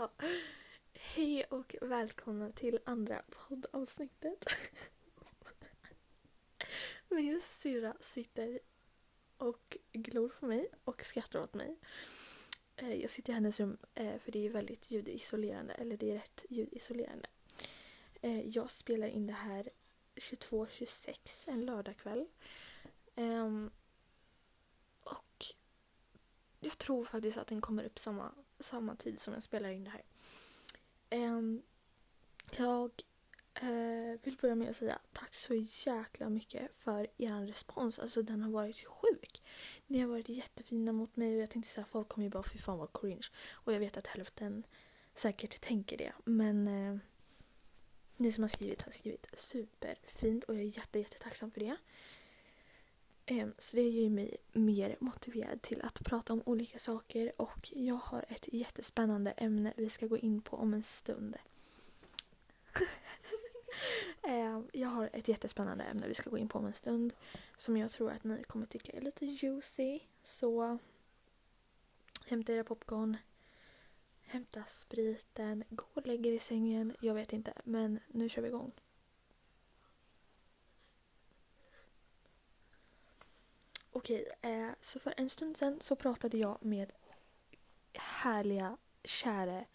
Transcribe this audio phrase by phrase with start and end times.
[0.00, 0.10] Ja.
[0.92, 4.44] Hej och välkomna till andra poddavsnittet.
[7.08, 8.60] Min syrra sitter
[9.36, 11.76] och glor på mig och skrattar åt mig.
[12.76, 16.14] Eh, jag sitter i hennes rum eh, för det är väldigt ljudisolerande, eller det är
[16.14, 17.28] rätt ljudisolerande.
[18.22, 19.68] Eh, jag spelar in det här
[20.14, 22.26] 22.26 en lördagkväll.
[23.14, 23.70] Ehm,
[25.04, 25.46] och
[26.60, 29.90] jag tror faktiskt att den kommer upp samma, samma tid som jag spelar in det
[29.90, 30.02] här.
[31.10, 31.62] Ehm,
[32.56, 32.90] jag
[33.54, 35.54] eh, vill börja med att säga tack så
[35.86, 37.98] jäkla mycket för er respons.
[37.98, 39.42] Alltså den har varit sjuk.
[39.86, 42.58] Ni har varit jättefina mot mig och jag tänkte säga folk kommer ju bara fy
[42.58, 43.26] fan vad cringe.
[43.52, 44.66] Och jag vet att hälften
[45.14, 46.12] säkert tänker det.
[46.24, 46.98] Men eh,
[48.16, 51.76] ni som har skrivit har skrivit superfint och jag är jätte, jättetacksam för det.
[53.30, 57.94] Ehm, så det gör mig mer motiverad till att prata om olika saker och jag
[57.94, 61.36] har ett jättespännande ämne vi ska gå in på om en stund.
[64.22, 67.14] Ehm, jag har ett jättespännande ämne vi ska gå in på om en stund
[67.56, 70.00] som jag tror att ni kommer tycka är lite juicy.
[70.22, 70.78] Så
[72.26, 73.16] hämta era popcorn,
[74.22, 76.96] hämta spriten, gå och lägg er i sängen.
[77.00, 78.72] Jag vet inte, men nu kör vi igång.
[83.92, 86.92] Okej, eh, så för en stund sedan så pratade jag med
[87.92, 89.66] härliga, käre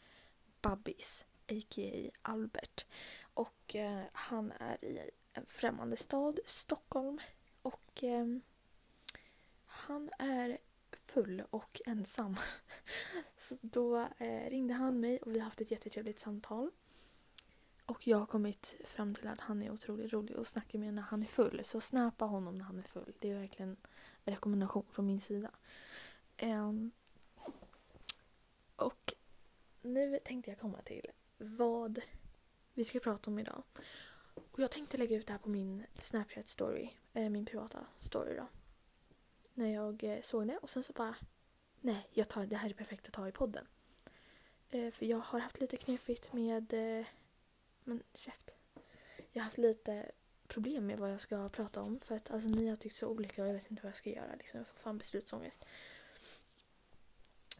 [0.62, 2.12] Babbis, a.k.a.
[2.22, 2.86] Albert.
[3.34, 7.20] Och eh, han är i en främmande stad, Stockholm.
[7.62, 8.26] Och eh,
[9.66, 10.58] han är
[11.06, 12.36] full och ensam.
[13.36, 16.72] Så då eh, ringde han mig och vi har haft ett jättetrevligt samtal.
[17.86, 21.02] Och jag har kommit fram till att han är otroligt rolig att snacka med när
[21.02, 21.64] han är full.
[21.64, 23.14] Så snappa honom när han är full.
[23.20, 23.78] Det är verkligen
[24.24, 25.52] en rekommendation från min sida.
[26.42, 26.92] Um,
[28.76, 29.14] och
[29.82, 32.00] nu tänkte jag komma till vad
[32.74, 33.64] vi ska prata om idag.
[34.52, 38.36] Och jag tänkte lägga ut det här på min Snapchat story, eh, min privata story
[38.36, 38.48] då.
[39.54, 41.16] När jag eh, såg det och sen så bara
[41.82, 43.68] nej, jag tar, det här är perfekt att ta i podden.
[44.70, 47.06] Eh, för jag har haft lite knepigt med eh,
[47.86, 48.52] men käft.
[49.32, 50.12] Jag har haft lite
[50.48, 53.42] problem med vad jag ska prata om för att alltså, ni har tyckt så olika
[53.42, 54.36] och jag vet inte vad jag ska göra.
[54.36, 54.58] Liksom.
[54.58, 55.66] Jag får fan beslutsångest.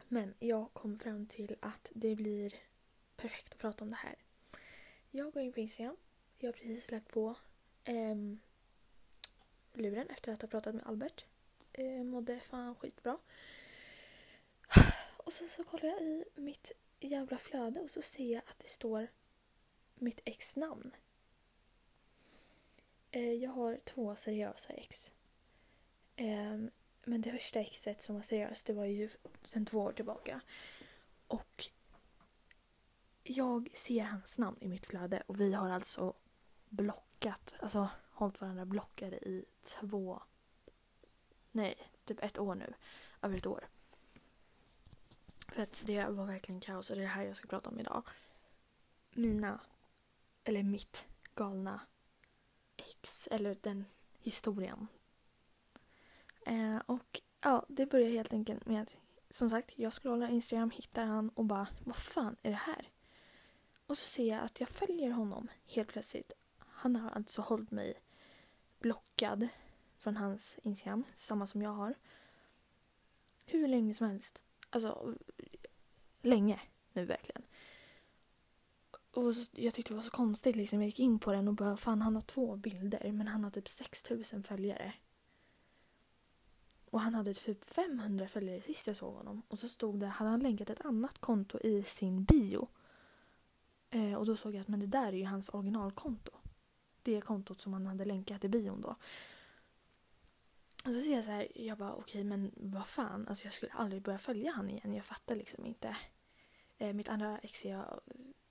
[0.08, 2.54] Men jag kom fram till att det blir
[3.16, 4.16] perfekt att prata om det här.
[5.10, 5.96] Jag går in på Instagram.
[6.38, 7.34] Jag har precis lagt på
[7.84, 8.40] ehm,
[9.72, 11.24] luren efter att ha pratat med Albert.
[11.72, 13.18] Eh, mådde fan skitbra.
[15.16, 18.68] Och sen så kollar jag i mitt jävla flöde och så ser jag att det
[18.68, 19.08] står
[19.96, 20.90] mitt ex namn.
[23.10, 25.12] Eh, jag har två seriösa ex.
[26.16, 26.70] Ehm,
[27.04, 29.10] men det första exet som var seriöst det var ju
[29.42, 30.40] sedan två år tillbaka.
[31.26, 31.70] Och
[33.22, 36.14] jag ser hans namn i mitt flöde och vi har alltså
[36.68, 40.22] blockat, alltså hållit varandra blockade i två,
[41.52, 41.74] nej,
[42.04, 42.74] typ ett år nu.
[43.22, 43.68] Över ett år.
[45.48, 47.80] För att det var verkligen kaos och det är det här jag ska prata om
[47.80, 48.08] idag.
[49.10, 49.60] Mina,
[50.46, 51.80] eller mitt galna
[52.76, 53.84] ex, eller den
[54.18, 54.86] historien.
[56.46, 58.98] Eh, och ja, det börjar helt enkelt med att
[59.30, 62.90] som sagt, jag scrollar Instagram, hittar han och bara vad fan är det här?
[63.86, 66.32] Och så ser jag att jag följer honom helt plötsligt.
[66.58, 68.00] Han har alltså hållit mig
[68.78, 69.48] blockad
[69.98, 71.94] från hans Instagram, samma som jag har.
[73.46, 74.42] Hur länge som helst.
[74.70, 75.14] Alltså,
[76.22, 76.60] länge
[76.92, 77.42] nu verkligen.
[79.16, 80.80] Och så- jag tyckte det var så konstigt liksom.
[80.80, 83.50] Jag gick in på den och bara fan han har två bilder men han har
[83.50, 84.92] typ 6000 följare.
[86.90, 89.42] Och han hade typ 500 följare sist jag såg honom.
[89.48, 92.68] Och så stod det, hade han länkat ett annat konto i sin bio.
[93.90, 96.32] Eh, och då såg jag att men det där är ju hans originalkonto.
[97.02, 98.96] Det kontot som han hade länkat i bion då.
[100.84, 103.72] Och så ser jag så här, jag bara okej men vad fan, alltså jag skulle
[103.72, 104.94] aldrig börja följa han igen.
[104.94, 105.96] Jag fattar liksom inte.
[106.78, 108.00] Eh, mitt andra ex är jag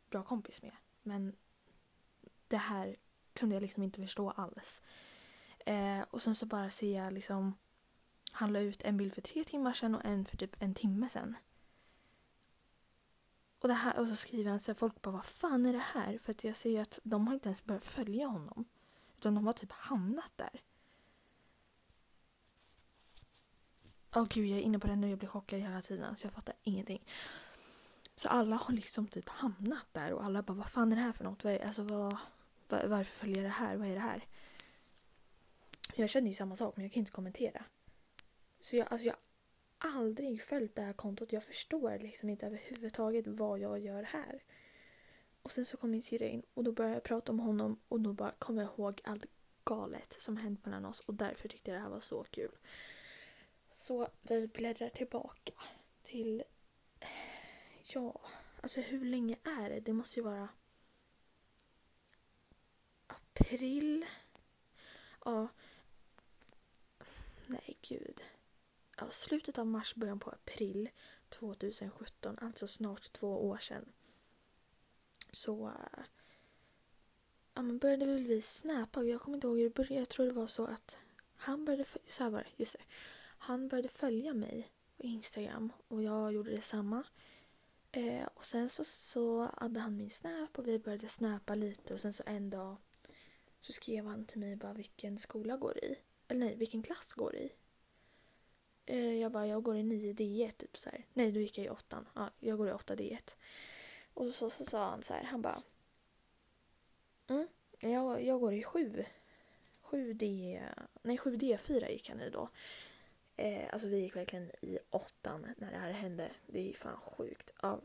[0.10, 0.76] bra kompis med.
[1.04, 1.36] Men
[2.48, 2.96] det här
[3.34, 4.82] kunde jag liksom inte förstå alls.
[5.66, 7.54] Eh, och sen så bara ser jag liksom
[8.32, 11.10] han la ut en bild för tre timmar sedan och en för typ en timme
[11.10, 11.36] sedan.
[13.60, 15.84] Och, det här, och så skriver han så här, folk bara vad fan är det
[15.94, 16.18] här?
[16.18, 18.66] För att jag ser ju att de har inte ens börjat följa honom.
[19.18, 20.62] Utan de har typ hamnat där.
[24.16, 25.10] Åh gud, jag är inne på det nu.
[25.10, 26.16] Jag blir chockad hela tiden.
[26.16, 27.06] Så jag fattar ingenting.
[28.16, 30.14] Så alla har liksom typ hamnat där.
[30.14, 31.44] Och alla bara, vad fan är det här för något?
[31.44, 32.18] Vad är, alltså, vad,
[32.70, 33.76] var, varför följer jag det här?
[33.76, 34.24] Vad är det här?
[35.96, 37.64] Jag känner ju samma sak, men jag kan inte kommentera.
[38.60, 39.16] Så jag, alltså jag
[39.78, 41.34] har aldrig följt det här kontot.
[41.34, 44.44] Jag förstår liksom inte överhuvudtaget vad jag gör här.
[45.42, 48.00] Och sen så kom min syrra in och då började jag prata om honom och
[48.00, 49.26] då bara kom jag ihåg allt
[49.64, 52.52] galet som hänt mellan oss och därför tyckte jag det här var så kul.
[53.72, 55.54] Så vi bläddrar tillbaka
[56.04, 56.44] till...
[57.94, 58.22] Ja,
[58.62, 59.80] alltså hur länge är det?
[59.80, 60.50] Det måste ju vara
[63.08, 64.06] april.
[65.26, 65.48] Ja.
[67.48, 68.22] Nej, gud.
[68.98, 70.90] Ja, slutet av mars, början på april
[71.30, 73.94] 2017, alltså snart två år sedan.
[75.32, 75.74] Så
[77.54, 79.04] ja, men började väl vi snappa.
[79.04, 79.96] Jag kommer inte ihåg hur det började.
[79.96, 80.98] Jag tror det var så att
[81.36, 82.84] han började, så här var det, just det.
[83.38, 87.04] Han började följa mig på Instagram och jag gjorde detsamma.
[87.96, 92.00] Eh, och sen så, så hade han min snap och vi började snappa lite och
[92.00, 92.78] sen så en dag
[93.60, 95.96] så skrev han till mig bara vilken skola går i.
[96.28, 97.52] Eller nej, vilken klass går i.
[98.86, 101.06] Eh, jag bara, jag går i 9 D1 typ så här.
[101.14, 103.36] Nej, då gick jag i 8 Ja, jag går i 8 D1.
[104.14, 105.62] Och så, så sa han så här, han bara
[107.28, 107.48] Mm,
[107.80, 109.06] jag, jag går i 7.
[109.84, 110.62] 7D,
[111.02, 112.50] nej 7D4 gick han i då.
[113.38, 116.32] Eh, alltså vi gick verkligen i åttan när det här hände.
[116.48, 117.54] Det är fan sjukt.
[117.62, 117.82] Ja.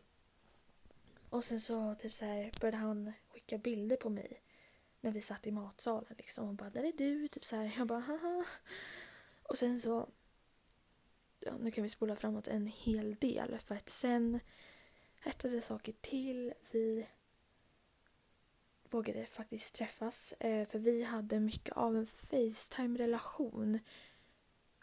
[1.31, 4.43] Och sen så typ så här började han skicka bilder på mig
[5.00, 7.75] när vi satt i matsalen liksom och bara där är du typ så här.
[7.79, 8.44] Jag bara haha.
[9.43, 10.08] Och sen så
[11.41, 14.41] ja, nu kan vi spola framåt en hel del för att sen
[15.20, 16.55] hettade saker till.
[16.70, 17.06] Vi
[18.91, 23.79] vågade faktiskt träffas eh, för vi hade mycket av en Facetime-relation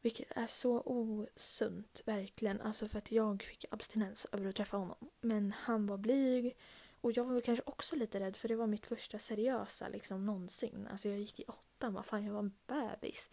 [0.07, 2.61] vilket är så osunt, verkligen.
[2.61, 5.09] Alltså för att jag fick abstinens över att träffa honom.
[5.21, 6.57] Men han var blyg.
[7.01, 10.25] Och jag var väl kanske också lite rädd för det var mitt första seriösa liksom
[10.25, 10.87] någonsin.
[10.91, 13.29] Alltså jag gick i åttan, vad fan jag var en bebis.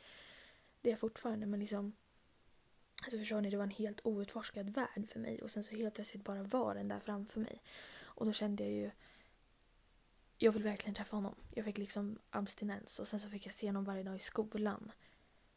[0.80, 1.92] Det är jag fortfarande men liksom.
[3.02, 5.42] Alltså förstår ni, det var en helt outforskad värld för mig.
[5.42, 7.62] Och sen så helt plötsligt bara var den där framför mig.
[8.02, 8.90] Och då kände jag ju
[10.38, 11.34] jag vill verkligen träffa honom.
[11.54, 14.92] Jag fick liksom abstinens och sen så fick jag se honom varje dag i skolan.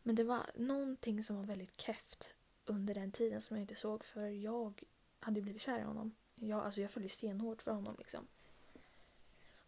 [0.08, 2.34] Men det var någonting som var väldigt keft
[2.66, 4.84] under den tiden som jag inte såg för jag
[5.20, 6.16] hade blivit kär i honom.
[6.36, 8.28] Jag, alltså jag följde stenhårt för honom liksom.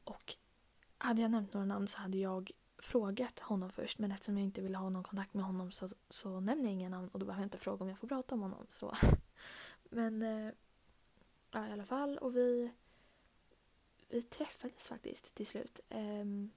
[0.03, 0.35] Och
[0.97, 4.61] hade jag nämnt några namn så hade jag frågat honom först men eftersom jag inte
[4.61, 7.41] ville ha någon kontakt med honom så, så nämner jag inga namn och då behöver
[7.41, 8.65] jag inte fråga om jag får prata om honom.
[8.69, 8.93] Så.
[9.89, 10.53] Men eh,
[11.51, 12.71] ja, i alla fall och vi,
[14.09, 15.79] vi träffades faktiskt till slut.
[15.89, 16.51] Um,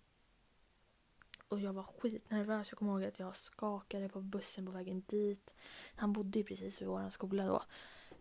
[1.53, 2.71] och jag var skitnervös.
[2.71, 5.55] Jag kommer ihåg att jag skakade på bussen på vägen dit.
[5.95, 7.63] Han bodde ju precis vid vår skola då.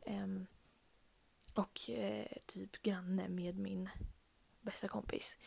[0.06, 0.48] Um,
[1.54, 3.90] och eh, typ granne med min
[4.62, 5.38] bästa kompis.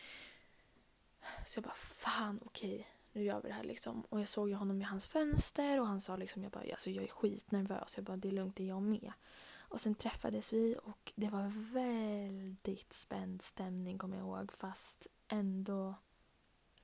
[1.45, 4.01] Så jag bara, fan okej, okay, nu gör vi det här liksom.
[4.01, 6.89] Och jag såg ju honom i hans fönster och han sa liksom, jag bara, alltså
[6.89, 7.93] jag är skitnervös.
[7.95, 9.11] Jag bara, det är lugnt, det är jag med.
[9.57, 14.51] Och sen träffades vi och det var väldigt spänd stämning kommer jag ihåg.
[14.51, 15.95] Fast ändå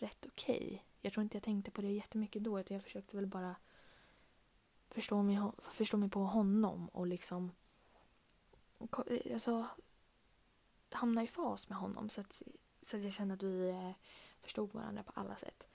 [0.02, 0.66] rätt okej.
[0.66, 0.80] Okay.
[1.02, 2.60] Jag tror inte jag tänkte på det jättemycket då.
[2.60, 3.56] Utan jag försökte väl bara
[4.90, 5.40] förstå mig,
[5.72, 7.52] förstå mig på honom och liksom
[9.34, 9.68] alltså,
[10.90, 12.10] hamna i fas med honom.
[12.10, 12.42] Så att,
[12.82, 13.92] så att jag kände att vi eh,
[14.42, 15.68] förstod varandra på alla sätt.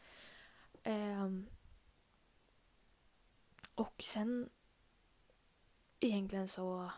[0.85, 1.47] Um,
[3.75, 4.51] och sen
[6.01, 6.91] egentligen så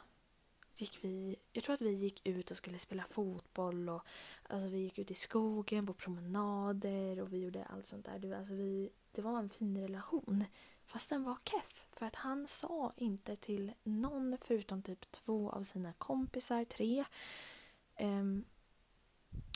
[0.80, 4.02] gick vi, jag tror att vi gick ut och skulle spela fotboll och
[4.42, 8.18] alltså vi gick ut i skogen på promenader och vi gjorde allt sånt där.
[8.18, 10.44] Det, alltså vi, det var en fin relation.
[10.86, 15.62] Fast den var keff för att han sa inte till någon förutom typ två av
[15.62, 17.04] sina kompisar, tre.
[18.00, 18.44] Um,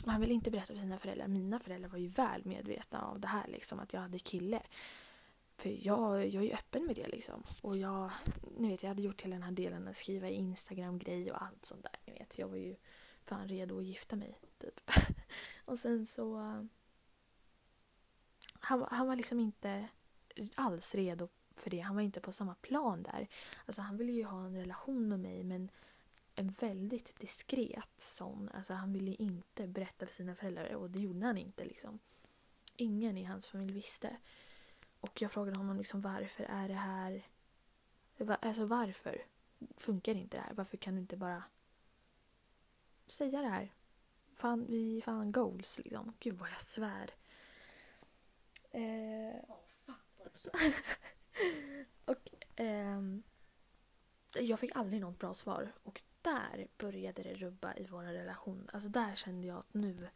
[0.05, 1.27] han ville inte berätta för sina föräldrar.
[1.27, 4.61] Mina föräldrar var ju väl medvetna av det här liksom att jag hade kille.
[5.57, 7.43] För jag, jag är öppen med det liksom.
[7.61, 8.11] Och jag,
[8.57, 11.65] ni vet jag hade gjort hela den här delen att skriva i Instagram-grej och allt
[11.65, 11.95] sånt där.
[12.05, 12.75] Ni vet jag var ju
[13.23, 14.91] fan redo att gifta mig typ.
[15.65, 16.37] och sen så
[18.59, 19.87] han, han var liksom inte
[20.55, 21.79] alls redo för det.
[21.79, 23.27] Han var inte på samma plan där.
[23.65, 25.71] Alltså han ville ju ha en relation med mig men
[26.35, 28.49] en väldigt diskret sån.
[28.53, 31.99] Alltså han ville inte berätta för sina föräldrar och det gjorde han inte liksom.
[32.75, 34.17] Ingen i hans familj visste.
[35.03, 37.27] Och jag frågade honom liksom varför är det här...
[38.41, 39.25] Alltså varför
[39.77, 40.53] funkar inte det här?
[40.53, 41.43] Varför kan du inte bara
[43.07, 43.73] säga det här?
[44.35, 46.13] Fan, vi är fan goals liksom.
[46.19, 47.09] Gud vad jag svär.
[48.71, 49.43] Eh...
[52.05, 53.23] Och ehm...
[54.39, 55.71] jag fick aldrig något bra svar.
[55.83, 58.69] Och där började det rubba i vår relation.
[58.73, 60.07] Alltså där kände jag att nu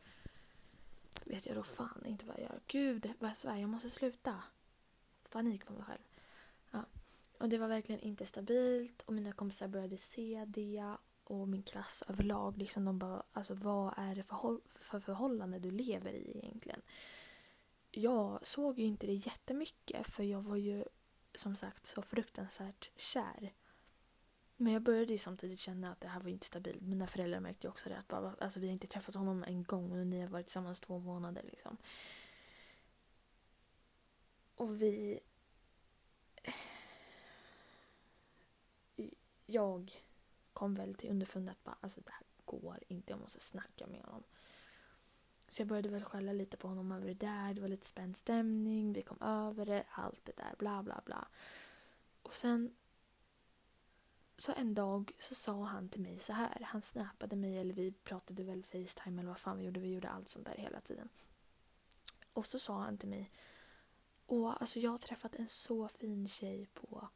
[1.26, 2.62] vet jag då fan inte vad jag gör.
[2.68, 4.44] Gud vad jag svär, jag måste sluta
[5.30, 6.02] panik på mig själv.
[6.72, 6.86] Ja.
[7.38, 12.04] Och det var verkligen inte stabilt och mina kompisar började se det och min klass
[12.08, 12.58] överlag.
[12.58, 16.82] Liksom de bara, alltså vad är det för, för förhållande du lever i egentligen?
[17.92, 20.84] Jag såg ju inte det jättemycket för jag var ju
[21.36, 23.54] som sagt så fruktansvärt kär.
[24.56, 26.82] Men jag började ju samtidigt känna att det här var inte stabilt.
[26.82, 27.98] Mina föräldrar märkte ju också det.
[27.98, 30.80] Att bara, alltså, vi har inte träffat honom en gång och ni har varit tillsammans
[30.80, 31.44] två månader.
[31.44, 31.78] Liksom.
[34.58, 35.20] Och vi...
[39.46, 40.04] Jag
[40.54, 43.12] kom väl till underfund att bara, alltså, det här går inte.
[43.12, 44.24] Jag måste snacka med honom.
[45.48, 47.54] Så jag började väl skälla lite på honom över det där.
[47.54, 48.94] Det var lite spänd stämning.
[48.94, 49.86] Vi kom över det.
[49.90, 50.56] Allt det där.
[50.60, 51.28] Bla, bla, bla.
[52.22, 52.76] Och sen
[54.38, 56.62] så en dag så sa han till mig så här.
[56.62, 59.80] Han snappade mig eller vi pratade väl Facetime eller vad fan vi gjorde.
[59.80, 61.10] Vi gjorde allt sånt där hela tiden.
[62.34, 63.32] Och så sa han till mig.
[64.28, 67.08] Och alltså jag har träffat en så fin tjej på,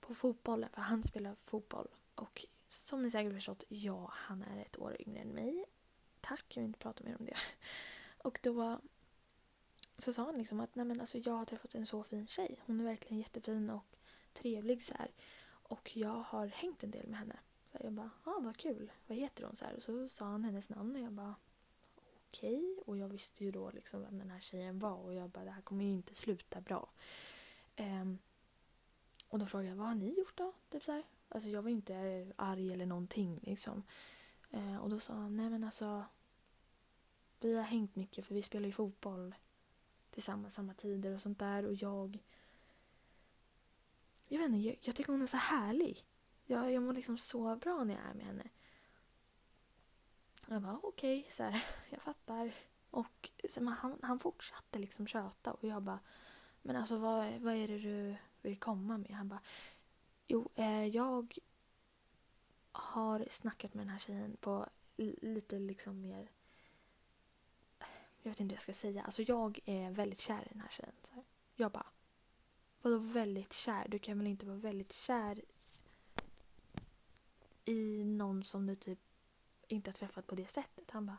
[0.00, 0.70] på fotbollen.
[0.72, 1.88] För han spelar fotboll.
[2.14, 5.64] Och som ni säkert förstått, ja, han är ett år yngre än mig.
[6.20, 7.36] Tack, jag vill inte prata mer om det.
[8.18, 8.80] Och då
[9.98, 12.60] så sa han liksom att nej men alltså jag har träffat en så fin tjej.
[12.66, 13.84] Hon är verkligen jättefin och
[14.32, 15.10] trevlig så här.
[15.46, 17.36] Och jag har hängt en del med henne.
[17.72, 18.92] Så jag bara, ja ah, vad kul.
[19.06, 19.56] Vad heter hon?
[19.56, 19.74] Så här.
[19.74, 21.34] Och så sa han hennes namn och jag bara,
[22.30, 22.56] okej.
[22.56, 22.82] Okay.
[22.86, 25.50] Och jag visste ju då liksom vem den här tjejen var och jag bara, det
[25.50, 26.88] här kommer ju inte sluta bra.
[27.76, 28.18] Um,
[29.28, 30.52] och då frågade jag, vad har ni gjort då?
[30.70, 31.02] Typ så här.
[31.28, 33.82] Alltså jag var inte eh, arg eller någonting liksom.
[34.54, 36.04] Uh, och då sa han, nej men alltså.
[37.40, 39.34] Vi har hängt mycket för vi spelar ju fotboll
[40.10, 42.18] tillsammans samma tider och sånt där och jag
[44.28, 46.04] jag vet inte, jag, jag tycker hon är så härlig.
[46.46, 48.48] Jag, jag mår liksom så bra när jag är med henne.
[50.50, 52.52] Jag bara okej, okay, så här, jag fattar.
[52.90, 55.98] Och så, han, han fortsatte liksom köta och jag bara
[56.62, 59.10] men alltså vad, vad är det du vill komma med?
[59.10, 59.40] Han bara
[60.26, 61.38] jo, eh, jag
[62.72, 64.66] har snackat med den här tjejen på
[65.22, 66.30] lite liksom mer
[68.22, 69.02] jag vet inte vad jag ska säga.
[69.02, 70.94] Alltså jag är väldigt kär i den här tjejen.
[71.02, 71.24] Så här.
[71.54, 71.86] Jag bara
[72.82, 73.88] Vadå väldigt kär?
[73.88, 75.42] Du kan väl inte vara väldigt kär
[77.64, 78.98] i någon som du typ
[79.68, 80.90] inte har träffat på det sättet?
[80.90, 81.18] Han bara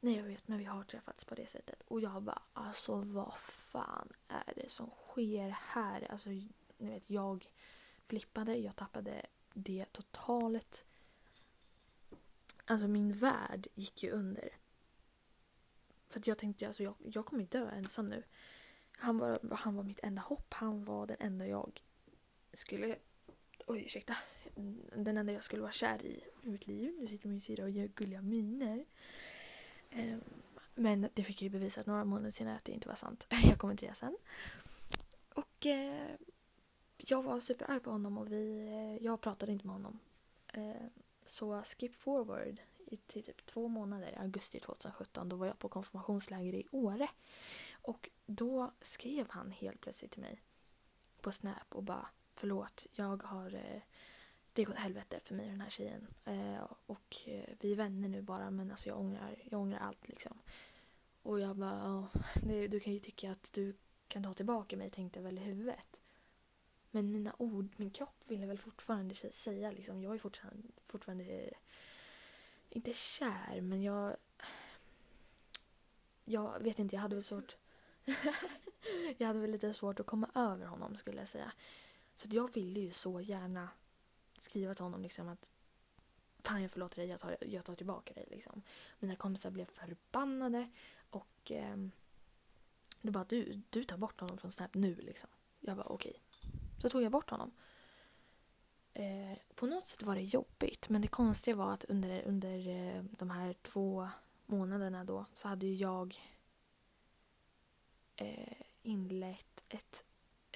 [0.00, 1.82] Nej jag vet men vi har träffats på det sättet.
[1.86, 6.12] Och jag bara alltså vad fan är det som sker här?
[6.12, 7.52] Alltså ni vet jag
[8.06, 10.84] flippade, jag tappade det totalt.
[12.64, 14.56] Alltså min värld gick ju under.
[16.08, 18.22] För att jag tänkte alltså jag, jag kommer dö ensam nu.
[18.92, 20.54] Han var, han var mitt enda hopp.
[20.54, 21.82] Han var den enda jag
[22.52, 22.96] skulle...
[23.66, 24.16] Oj, ursäkta.
[24.96, 26.94] Den enda jag skulle vara kär i i mitt liv.
[26.98, 28.84] Nu sitter min syrra och gör gulliga miner.
[29.92, 30.20] Um,
[30.74, 33.26] men det fick jag ju bevisat några månader senare att det inte var sant.
[33.44, 34.16] Jag kommer till det sen.
[35.34, 36.10] Och eh,
[36.96, 39.98] jag var superarg på honom och vi, eh, jag pratade inte med honom.
[40.52, 40.90] Ehm,
[41.26, 45.68] så skip forward i till typ två månader, i augusti 2017, då var jag på
[45.68, 47.08] konfirmationsläger i Åre.
[47.82, 50.42] Och då skrev han helt plötsligt till mig
[51.20, 53.82] på Snap och bara förlåt, jag har eh,
[54.58, 56.06] det gått helvete för mig och den här tjejen.
[56.24, 60.08] Eh, och eh, vi är vänner nu bara men alltså jag ångrar, jag ångrar allt
[60.08, 60.38] liksom.
[61.22, 63.76] Och jag bara, det, du kan ju tycka att du
[64.08, 66.00] kan ta tillbaka mig tänkte jag väl i huvudet.
[66.90, 71.52] Men mina ord, min kropp ville väl fortfarande säga liksom, jag är fortfarande, fortfarande eh,
[72.70, 74.16] inte kär men jag
[76.24, 77.56] jag vet inte, jag hade väl svårt
[79.18, 81.52] jag hade väl lite svårt att komma över honom skulle jag säga.
[82.16, 83.68] Så jag ville ju så gärna
[84.42, 85.50] skriva till honom liksom att
[86.42, 88.62] Fan jag förlåter dig, jag tar, jag tar tillbaka dig liksom.
[88.98, 90.70] Mina kompisar blev förbannade
[91.10, 91.76] och eh,
[93.02, 95.30] det bara du, du tar bort honom från Snap nu liksom.
[95.60, 96.10] Jag bara okej.
[96.10, 96.60] Okay.
[96.82, 97.50] Så tog jag bort honom.
[98.94, 103.02] Eh, på något sätt var det jobbigt men det konstiga var att under, under eh,
[103.02, 104.08] de här två
[104.46, 106.20] månaderna då så hade ju jag
[108.16, 110.04] eh, inlett ett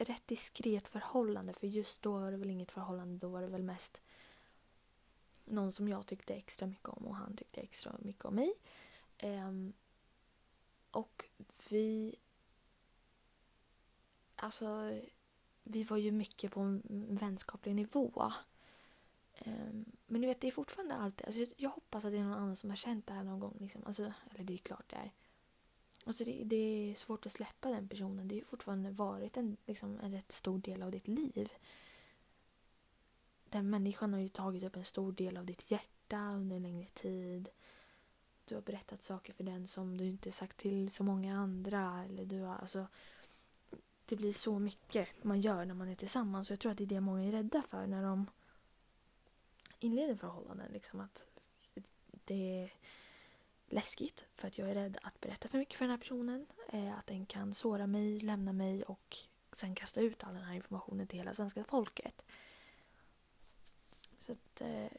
[0.04, 1.52] rätt diskret förhållande.
[1.52, 3.18] För just då var det väl inget förhållande.
[3.18, 4.02] Då var det väl mest
[5.44, 8.54] någon som jag tyckte extra mycket om och han tyckte extra mycket om mig.
[9.22, 9.72] Um,
[10.90, 11.24] och
[11.68, 12.16] vi...
[14.36, 15.00] Alltså,
[15.62, 16.82] vi var ju mycket på en
[17.20, 18.32] vänskaplig nivå.
[19.46, 21.26] Um, men ni vet, det är fortfarande alltid...
[21.26, 23.40] Alltså, jag, jag, hoppas att det är någon annan som har känt det här någon
[23.40, 23.56] gång.
[23.60, 23.82] Liksom.
[23.86, 25.12] Alltså, eller det är klart det är.
[26.04, 28.28] Alltså det, det, är svårt att släppa den personen.
[28.28, 31.48] Det har fortfarande varit en, liksom, en rätt stor del av ditt liv.
[33.44, 36.88] Den människan har ju tagit upp en stor del av ditt hjärta under en längre
[36.94, 37.48] tid.
[38.44, 42.04] Du har berättat saker för den som du inte sagt till så många andra.
[42.04, 42.86] Eller du har, alltså,
[44.04, 46.50] det blir så mycket man gör när man är tillsammans.
[46.50, 48.26] Och jag tror att det är det många är rädda för när de
[49.78, 50.72] inleder förhållanden.
[50.72, 51.26] Liksom att
[52.24, 52.72] det är
[53.72, 56.46] läskigt för att jag är rädd att berätta för mycket för den här personen.
[56.68, 59.16] Eh, att den kan såra mig, lämna mig och
[59.52, 62.24] sen kasta ut all den här informationen till hela svenska folket.
[64.18, 64.92] Så att eh,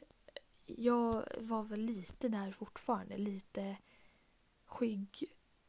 [0.66, 3.16] jag var väl lite där fortfarande.
[3.18, 3.76] Lite
[4.66, 5.24] skygg.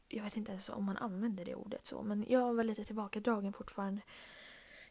[0.08, 2.02] Jag vet inte ens om man använder det ordet så.
[2.02, 4.02] Men jag var lite tillbakadragen fortfarande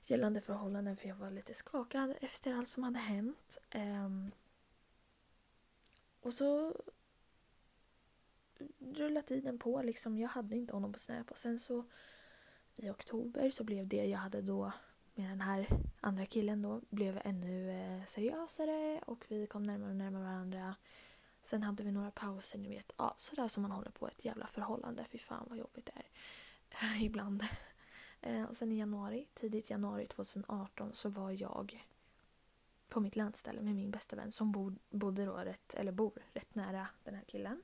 [0.03, 3.57] gällande förhållanden för jag var lite skakad efter allt som hade hänt.
[3.69, 4.31] Ehm,
[6.21, 6.75] och så
[8.93, 9.81] rullade tiden på.
[9.81, 10.17] Liksom.
[10.17, 11.85] Jag hade inte honom på Snap och sen så
[12.75, 14.71] i oktober så blev det jag hade då
[15.15, 15.67] med den här
[16.01, 20.75] andra killen då blev ännu eh, seriösare och vi kom närmare och närmare varandra.
[21.41, 22.93] Sen hade vi några pauser, ni vet.
[22.97, 25.05] Ja, sådär som man håller på ett jävla förhållande.
[25.11, 27.01] Fy fan vad jobbigt det är.
[27.03, 27.43] Ibland.
[28.21, 31.87] Eh, och sen i januari, tidigt januari 2018 så var jag
[32.89, 36.55] på mitt landställe med min bästa vän som bod, bodde då rätt, eller bor rätt
[36.55, 37.61] nära den här killen.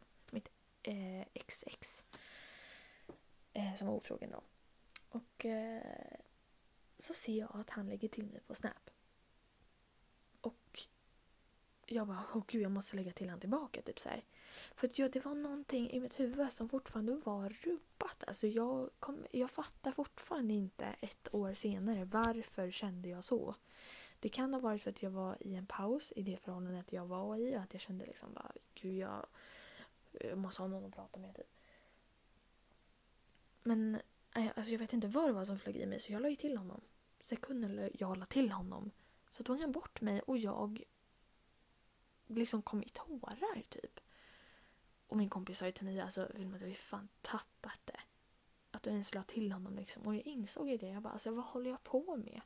[0.84, 2.04] Eh, XX.
[3.54, 4.44] Eh, som var otrogen då.
[5.10, 6.20] Och eh,
[6.98, 8.90] så ser jag att han lägger till mig på Snap.
[10.42, 10.80] Och
[11.86, 13.82] jag bara, åh gud jag måste lägga till han tillbaka.
[13.82, 14.24] Typ så här.
[14.76, 18.24] För att ja, det var någonting i mitt huvud som fortfarande var rubbat.
[18.28, 23.56] Alltså jag, kom, jag fattar fortfarande inte ett år senare varför kände jag så.
[24.20, 27.06] Det kan ha varit för att jag var i en paus i det förhållandet jag
[27.06, 27.56] var i.
[27.56, 29.26] Att jag kände liksom bara, gud jag,
[30.20, 31.36] jag måste ha någon att prata med.
[31.36, 31.58] Typ.
[33.63, 33.96] Men
[34.36, 36.30] eh, alltså jag vet inte vad det var som flög i mig så jag la
[36.30, 36.82] ju till honom.
[37.20, 38.91] Sekunden jag la till honom
[39.30, 40.84] så tog han bort mig och jag
[42.27, 44.00] liksom kom i tårar typ.
[45.08, 48.00] Och min kompis sa ju till mig alltså Vilma du har ju fan tappat det.
[48.72, 50.03] Att du ens la till honom liksom.
[50.03, 50.88] Och jag insåg ju det.
[50.88, 52.41] Jag bara alltså vad håller jag på med?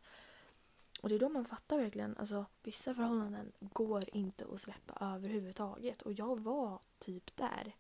[1.01, 6.01] Och det är då man fattar verkligen, alltså vissa förhållanden går inte att släppa överhuvudtaget.
[6.01, 7.75] Och jag var typ där.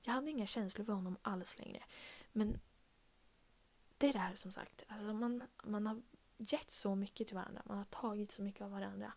[0.00, 1.82] Jag hade inga känslor för honom alls längre.
[2.32, 2.60] Men
[3.98, 6.02] det är det här som sagt, alltså man, man har
[6.36, 9.12] gett så mycket till varandra, man har tagit så mycket av varandra.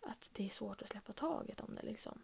[0.00, 2.22] Att det är svårt att släppa taget om det liksom.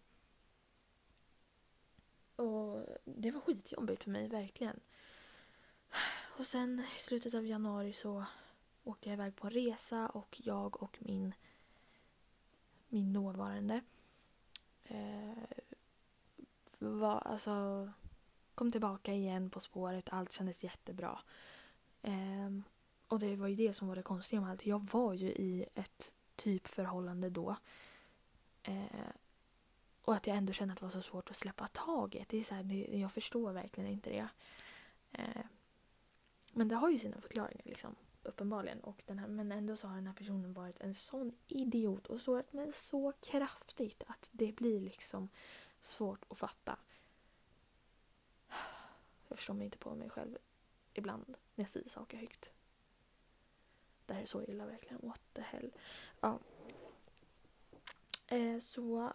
[2.36, 4.80] Och det var skitjobbigt för mig, verkligen.
[6.38, 8.24] Och sen i slutet av januari så
[8.84, 11.34] åkte jag iväg på en resa och jag och min,
[12.88, 13.80] min dåvarande
[14.84, 15.44] eh,
[16.78, 17.88] var, alltså,
[18.54, 20.08] kom tillbaka igen på spåret.
[20.12, 21.20] Allt kändes jättebra.
[22.02, 22.50] Eh,
[23.08, 24.66] och det var ju det som var det konstiga med allt.
[24.66, 27.56] Jag var ju i ett typförhållande då.
[28.62, 29.10] Eh,
[30.02, 32.28] och att jag ändå kände att det var så svårt att släppa taget.
[32.28, 34.28] Det är så här, jag förstår verkligen inte det.
[35.12, 35.44] Eh,
[36.52, 37.96] men det har ju sina förklaringar liksom.
[38.22, 38.80] Uppenbarligen.
[38.80, 42.20] Och den här, men ändå så har den här personen varit en sån idiot och
[42.20, 45.28] sårat mig så kraftigt att det blir liksom
[45.80, 46.78] svårt att fatta.
[49.28, 50.38] Jag förstår mig inte på mig själv
[50.94, 52.52] ibland när jag säger saker högt.
[54.06, 55.00] Det här är så illa verkligen.
[55.02, 55.72] What the hell.
[56.20, 56.38] Ja.
[58.26, 59.12] Eh, så...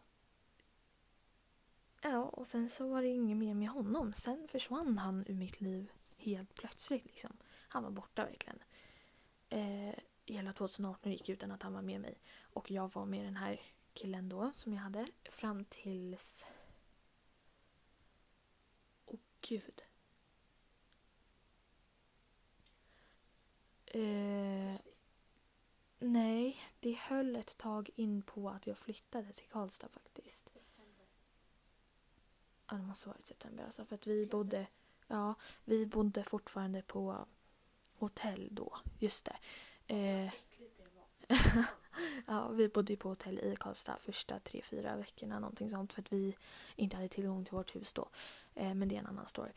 [2.02, 4.14] Ja, och sen så var det inget mer med honom.
[4.14, 7.06] Sen försvann han ur mitt liv helt plötsligt.
[7.06, 7.38] Liksom.
[7.68, 8.60] Han var borta verkligen.
[9.50, 12.18] Eh, hela 2018 gick utan att han var med mig.
[12.42, 13.62] Och jag var med den här
[13.94, 16.46] killen då som jag hade fram tills...
[19.06, 19.84] Åh oh, gud.
[23.86, 24.76] Eh,
[26.00, 30.50] nej, det höll ett tag in på att jag flyttade till Karlstad faktiskt.
[32.68, 33.86] Ja, det måste ha varit september alltså.
[33.86, 34.68] För att vi bodde,
[35.08, 37.28] ja, vi bodde fortfarande på
[38.06, 38.78] hotell då.
[39.00, 39.38] Just det.
[39.96, 40.34] Eh,
[42.28, 45.40] ja, vi bodde ju på hotell i Karlstad första tre, fyra veckorna.
[45.40, 45.94] Någonting sånt.
[45.94, 46.36] För att vi
[46.76, 48.10] inte hade tillgång till vårt hus då.
[48.56, 49.52] Eh, men det är en annan story.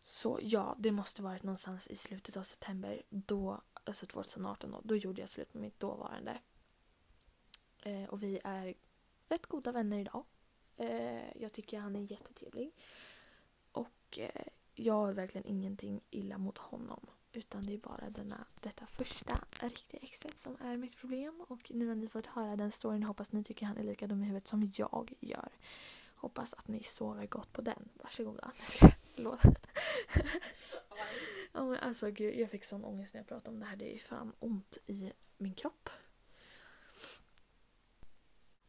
[0.00, 3.02] Så ja, det måste varit någonstans i slutet av september.
[3.08, 4.80] Då, alltså 2018 då.
[4.84, 6.38] Då gjorde jag slut med mitt dåvarande.
[7.82, 8.74] Eh, och vi är
[9.28, 10.24] rätt goda vänner idag.
[10.76, 12.72] Eh, jag tycker han är jättetrevlig.
[13.72, 17.06] Och eh, jag har verkligen ingenting illa mot honom.
[17.32, 21.44] Utan det är bara denna, detta första riktiga exet som är mitt problem.
[21.48, 23.02] Och nu har ni fått höra den storyn.
[23.02, 25.52] Hoppas ni tycker han är lika dum i huvudet som jag gör.
[26.14, 27.88] Hoppas att ni sover gott på den.
[27.94, 28.52] Varsågoda.
[29.14, 29.40] Förlåt.
[31.52, 33.76] ja, men alltså gud, jag fick sån ångest när jag pratade om det här.
[33.76, 35.90] Det är fan ont i min kropp.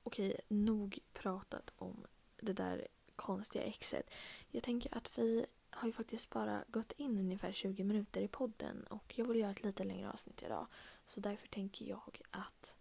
[0.03, 2.05] Okej, nog pratat om
[2.37, 4.09] det där konstiga exet.
[4.47, 8.83] Jag tänker att vi har ju faktiskt bara gått in ungefär 20 minuter i podden
[8.83, 10.67] och jag vill göra ett lite längre avsnitt idag.
[11.05, 12.75] Så därför tänker jag att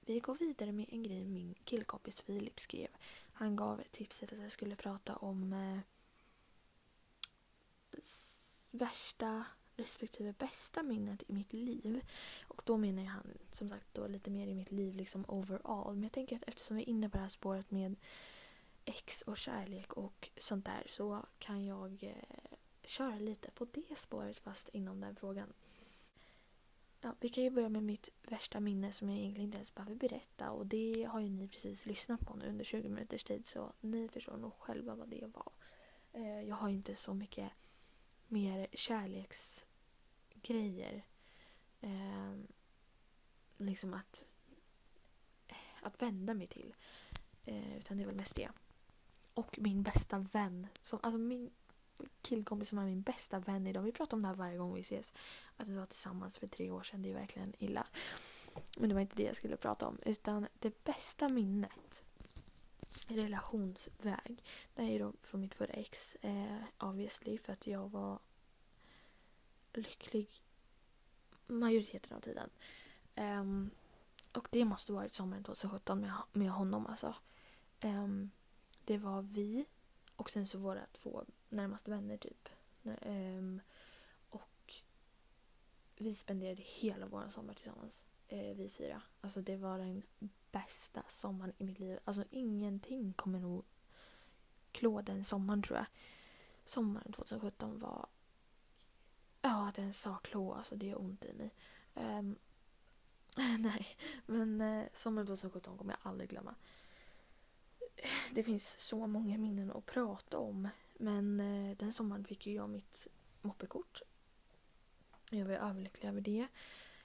[0.00, 2.88] vi går vidare med en grej min killkompis Filip skrev.
[3.32, 5.78] Han gav tipset att jag skulle prata om eh,
[8.70, 9.44] värsta
[9.76, 12.00] respektive bästa minnet i mitt liv.
[12.48, 15.94] Och då menar jag han som sagt då lite mer i mitt liv liksom overall.
[15.94, 17.96] Men jag tänker att eftersom vi är inne på det här spåret med
[18.84, 24.38] ex och kärlek och sånt där så kan jag eh, köra lite på det spåret
[24.38, 25.52] fast inom den frågan.
[27.00, 29.94] Ja, vi kan ju börja med mitt värsta minne som jag egentligen inte ens behöver
[29.94, 33.72] berätta och det har ju ni precis lyssnat på nu under 20 minuters tid så
[33.80, 35.52] ni förstår nog själva vad det var.
[36.12, 37.50] Eh, jag har inte så mycket
[38.28, 41.06] mer kärleksgrejer.
[41.80, 42.34] Eh,
[43.56, 44.24] liksom att,
[45.82, 46.74] att vända mig till.
[47.44, 48.50] Eh, utan det är väl mest det.
[49.34, 50.66] Och min bästa vän.
[50.82, 51.50] Som, alltså min
[52.22, 53.82] killkompis som är min bästa vän idag.
[53.82, 55.12] Vi pratar om det här varje gång vi ses.
[55.56, 57.02] Att vi var tillsammans för tre år sedan.
[57.02, 57.86] Det är verkligen illa.
[58.78, 59.98] Men det var inte det jag skulle prata om.
[60.04, 62.04] Utan det bästa minnet
[63.08, 64.44] relationsväg.
[64.74, 68.18] Det är ju då från mitt förra ex, eh, obviously, för att jag var
[69.72, 70.42] lycklig
[71.46, 72.50] majoriteten av tiden.
[73.16, 73.70] Um,
[74.32, 77.14] och det måste varit sommaren 2017 med, med honom alltså.
[77.82, 78.30] Um,
[78.84, 79.66] det var vi
[80.16, 82.48] och sen så våra två närmaste vänner typ.
[83.00, 83.60] Ehm,
[84.30, 84.74] och
[85.96, 88.04] vi spenderade hela vår sommar tillsammans.
[88.28, 89.02] Eh, vi fyra.
[89.20, 90.02] Alltså det var den
[90.50, 91.98] bästa sommaren i mitt liv.
[92.04, 93.64] Alltså ingenting kommer nog
[94.72, 95.86] klå den sommaren tror jag.
[96.64, 98.06] Sommaren 2017 var...
[99.42, 101.54] Ja, att en sak klå, alltså det gör ont i mig.
[101.94, 102.38] Um,
[103.58, 103.86] nej,
[104.26, 106.54] men eh, sommaren 2017 kommer jag aldrig glömma.
[108.32, 110.68] Det finns så många minnen att prata om.
[110.94, 113.06] Men eh, den sommaren fick ju jag mitt
[113.40, 114.02] moppekort.
[115.30, 116.46] Jag var överlycklig över det.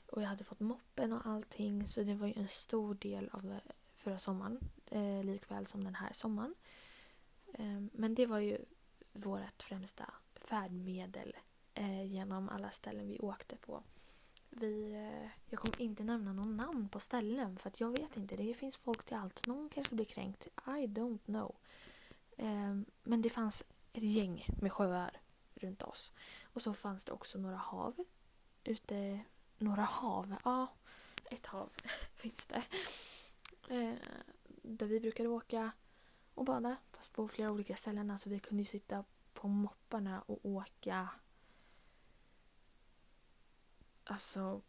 [0.05, 3.51] Och jag hade fått moppen och allting så det var ju en stor del av
[3.51, 3.57] eh,
[3.93, 4.59] förra sommaren.
[4.85, 6.55] Eh, likväl som den här sommaren.
[7.53, 8.57] Eh, men det var ju
[9.13, 11.35] vårt främsta färdmedel
[11.73, 13.83] eh, genom alla ställen vi åkte på.
[14.49, 18.35] Vi, eh, jag kommer inte nämna någon namn på ställen för att jag vet inte.
[18.35, 19.47] Det finns folk till allt.
[19.47, 20.47] Någon kanske blir kränkt.
[20.65, 21.55] I don't know.
[22.37, 25.21] Ehm, men det fanns ett gäng med sjöar
[25.55, 26.13] runt oss.
[26.43, 28.05] Och så fanns det också några hav
[28.63, 29.23] ute
[29.57, 30.35] några hav.
[30.43, 30.67] Ja,
[31.25, 31.69] ett hav
[32.15, 32.63] finns det.
[33.69, 33.95] Eh,
[34.47, 35.71] där vi brukade åka
[36.33, 36.75] och bada.
[36.91, 38.11] Fast på flera olika ställen.
[38.11, 41.09] Alltså vi kunde ju sitta på mopparna och åka
[44.09, 44.61] alltså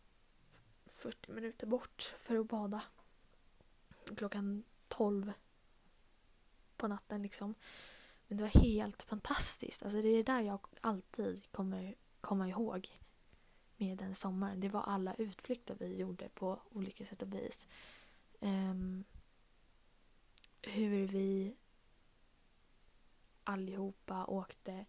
[0.86, 2.82] 40 minuter bort för att bada.
[4.16, 5.32] Klockan 12
[6.76, 7.54] på natten liksom.
[8.28, 9.82] Men det var helt fantastiskt.
[9.82, 13.00] Alltså det är det där jag alltid kommer komma ihåg
[13.76, 14.60] med den sommaren.
[14.60, 17.68] Det var alla utflykter vi gjorde på olika sätt och vis.
[18.40, 19.04] Um,
[20.62, 21.56] hur vi
[23.44, 24.86] allihopa åkte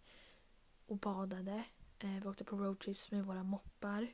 [0.85, 1.63] och badade.
[2.03, 4.07] Uh, vi åkte på roadtrips med våra moppar.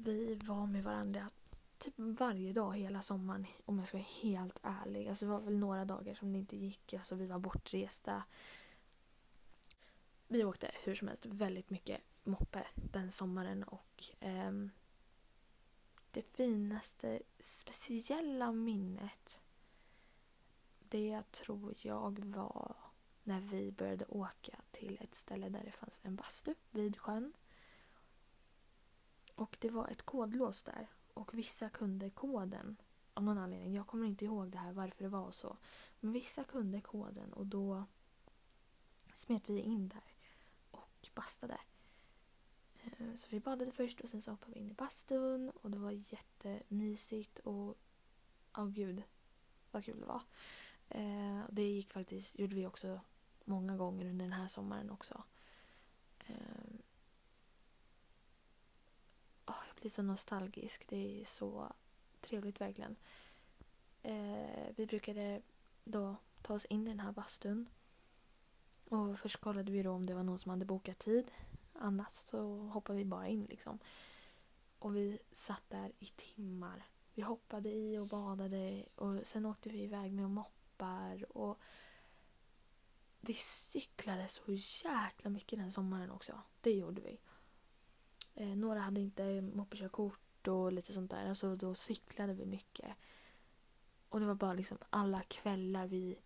[0.00, 1.28] Vi var med varandra
[1.78, 5.08] typ varje dag hela sommaren om jag ska vara helt ärlig.
[5.08, 6.94] Alltså det var väl några dagar som det inte gick.
[6.94, 8.22] Alltså vi var bortresta.
[10.28, 14.52] Vi åkte hur som helst väldigt mycket moppe den sommaren och eh,
[16.10, 19.42] det finaste speciella minnet
[20.88, 22.76] det tror jag var
[23.22, 27.32] när vi började åka till ett ställe där det fanns en bastu vid sjön.
[29.38, 32.76] Och det var ett kodlås där och vissa kunde koden
[33.14, 33.74] av någon anledning.
[33.74, 35.56] Jag kommer inte ihåg det här varför det var så.
[36.00, 37.84] Men vissa kunde koden och då
[39.14, 40.14] smet vi in där
[40.70, 41.60] och bastade.
[42.82, 45.78] Eh, så vi badade först och sen så hoppade vi in i bastun och det
[45.78, 47.78] var jättemysigt och
[48.56, 49.02] åh oh, gud
[49.70, 50.22] vad kul det var.
[50.88, 53.00] Eh, det gick faktiskt, gjorde vi också
[53.44, 55.22] många gånger under den här sommaren också.
[56.18, 56.34] Eh,
[59.46, 60.88] oh, jag blir så nostalgisk.
[60.88, 61.72] Det är så
[62.20, 62.96] trevligt verkligen.
[64.02, 65.42] Eh, vi brukade
[65.84, 67.68] då ta oss in i den här bastun.
[68.88, 71.30] Och först kollade vi då om det var någon som hade bokat tid.
[71.72, 73.78] Annars så hoppade vi bara in liksom.
[74.78, 76.86] Och vi satt där i timmar.
[77.14, 81.60] Vi hoppade i och badade och sen åkte vi iväg med moppar och
[83.20, 84.42] vi cyklade så
[84.84, 86.42] jäkla mycket den sommaren också.
[86.60, 87.18] Det gjorde vi.
[88.40, 91.28] Eh, några hade inte moppekörkort och lite sånt där.
[91.28, 92.96] Alltså då cyklade vi mycket.
[94.08, 96.18] Och det var bara liksom alla kvällar vi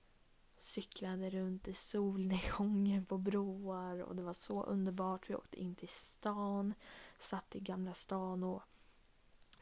[0.60, 5.30] cyklade runt i solnedgången på broar och det var så underbart.
[5.30, 6.74] Vi åkte in till stan,
[7.18, 8.62] satt i Gamla stan och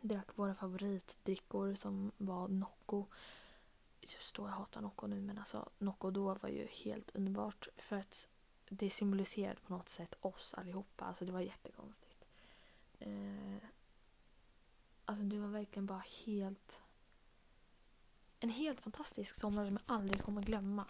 [0.01, 3.07] drack våra favoritdrickor som var Nocco.
[4.01, 7.97] Just då, jag hatar Nocco nu men alltså Nocco då var ju helt underbart för
[7.97, 8.29] att
[8.69, 11.05] det symboliserade på något sätt oss allihopa.
[11.05, 12.10] Alltså det var jättekonstigt.
[13.01, 13.69] Eh,
[15.05, 16.81] alltså det var verkligen bara helt
[18.41, 20.87] en helt fantastisk sommar som jag aldrig kommer glömma.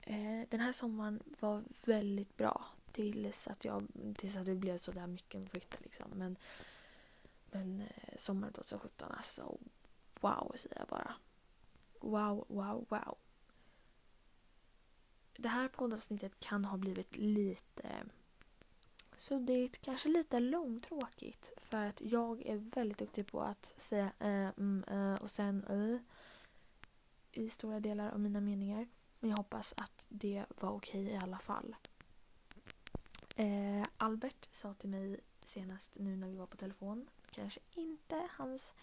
[0.00, 3.82] Eh, den här sommaren var väldigt bra tills att, jag,
[4.16, 6.10] tills att det blev så där mycket med flytta liksom.
[6.14, 6.36] Men,
[7.50, 9.58] men eh, sommaren 2017 alltså,
[10.20, 11.14] wow säger jag bara.
[12.00, 13.18] Wow, wow, wow.
[15.36, 18.04] Det här poddavsnittet kan ha blivit lite
[19.18, 21.52] suddigt, kanske lite långtråkigt.
[21.56, 26.00] För att jag är väldigt duktig på att säga äh, mm, äh, och sen äh,
[27.32, 28.88] i stora delar av mina meningar.
[29.20, 31.76] Men jag hoppas att det var okej i alla fall.
[33.36, 38.74] Eh, Albert sa till mig senast nu när vi var på telefon, kanske inte hans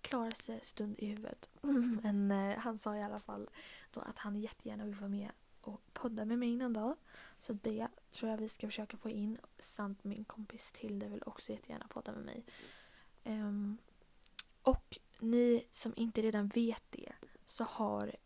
[0.00, 1.50] klaraste stund i huvudet.
[2.02, 3.50] Men eh, han sa i alla fall
[3.90, 5.30] då att han jättegärna vill vara med
[5.94, 6.96] podda med mig innan dag.
[7.38, 9.38] Så det tror jag vi ska försöka få in.
[9.58, 12.44] Samt min kompis Tilde vill också jättegärna podda med mig.
[13.24, 13.78] Um,
[14.62, 17.12] och ni som inte redan vet det
[17.46, 18.16] så har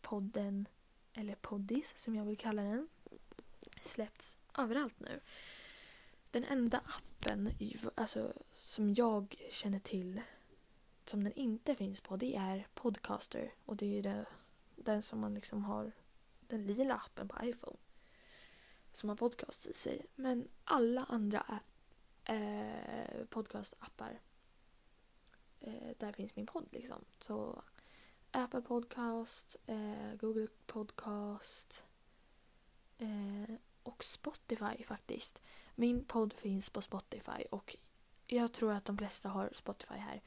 [0.00, 0.68] podden,
[1.12, 2.88] eller poddis som jag vill kalla den,
[3.80, 5.20] släppts överallt nu.
[6.30, 7.50] Den enda appen
[7.94, 10.22] alltså, som jag känner till
[11.04, 14.26] som den inte finns på det är Podcaster och det är det,
[14.76, 15.92] den som man liksom har
[16.48, 17.76] den lila appen på iPhone
[18.92, 20.06] som har podcast i sig.
[20.14, 21.60] Men alla andra
[22.24, 24.20] eh, podcastappar
[25.60, 27.04] eh, där finns min podd liksom.
[27.20, 27.62] Så
[28.30, 31.84] Apple Podcast, eh, Google Podcast
[32.98, 35.42] eh, och Spotify faktiskt.
[35.74, 37.76] Min podd finns på Spotify och
[38.26, 40.22] jag tror att de flesta har Spotify här.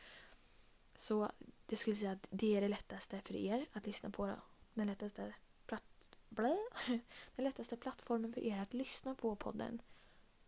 [0.95, 1.32] Så
[1.67, 4.25] jag skulle säga att det är det lättaste för er att lyssna på.
[4.25, 4.36] då.
[4.73, 5.34] Den lättaste,
[6.30, 6.58] blä,
[7.36, 9.82] den lättaste plattformen för er att lyssna på podden.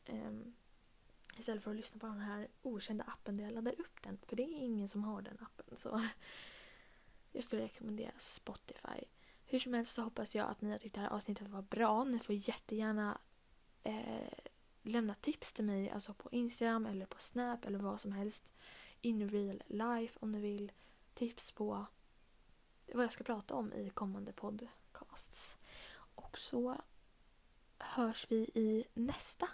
[0.09, 0.53] Um,
[1.37, 4.19] Istället för att lyssna på den här okända appen där jag laddar upp den.
[4.27, 5.77] För det är ingen som har den appen.
[5.77, 6.01] Så
[7.31, 9.03] jag skulle rekommendera Spotify.
[9.45, 12.03] Hur som helst så hoppas jag att ni har tyckt det här avsnittet var bra.
[12.03, 13.17] Ni får jättegärna
[13.83, 14.33] eh,
[14.81, 15.89] lämna tips till mig.
[15.89, 18.43] Alltså på Instagram eller på Snap eller vad som helst.
[19.01, 20.71] In real life om ni vill.
[21.13, 21.85] Tips på
[22.93, 25.57] vad jag ska prata om i kommande podcasts.
[26.15, 26.77] Och så
[27.79, 29.49] hörs vi i nästa.